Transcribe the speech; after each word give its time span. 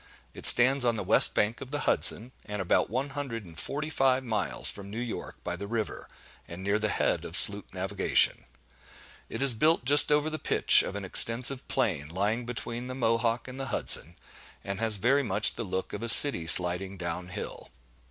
It 0.33 0.47
stands 0.47 0.83
on 0.83 0.95
the 0.95 1.03
west 1.03 1.35
bank 1.35 1.61
of 1.61 1.69
the 1.69 1.81
Hudson, 1.81 2.31
and 2.47 2.59
about 2.59 2.89
one 2.89 3.09
hundred 3.09 3.45
and 3.45 3.55
forty 3.55 3.91
five 3.91 4.23
miles 4.23 4.67
from 4.67 4.89
New 4.89 4.97
York 4.99 5.35
by 5.43 5.55
the 5.55 5.67
river, 5.67 6.07
and 6.47 6.63
near 6.63 6.79
the 6.79 6.89
head 6.89 7.23
of 7.23 7.37
sloop 7.37 7.71
navigation. 7.71 8.45
It 9.29 9.43
is 9.43 9.53
built 9.53 9.85
just 9.85 10.11
over 10.11 10.31
the 10.31 10.39
pitch 10.39 10.81
of 10.81 10.95
an 10.95 11.05
extensive 11.05 11.67
plain, 11.67 12.09
lying 12.09 12.47
between 12.47 12.87
the 12.87 12.95
Mohawk 12.95 13.47
and 13.47 13.59
the 13.59 13.67
Hudson, 13.67 14.15
and 14.63 14.79
has 14.79 14.97
very 14.97 15.21
much 15.21 15.53
the 15.53 15.63
look 15.63 15.93
of 15.93 16.01
a 16.01 16.09
city 16.09 16.47
sliding 16.47 16.97
down 16.97 17.27
hill. 17.27 17.69